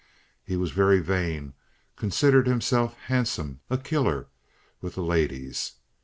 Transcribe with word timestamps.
He 0.43 0.57
was 0.57 0.71
very 0.71 0.99
vain, 0.99 1.53
considered 1.95 2.47
himself 2.47 2.95
handsome, 3.05 3.59
a 3.69 3.77
"killer" 3.77 4.29
with 4.81 4.95
the 4.95 5.03
ladies. 5.03 5.73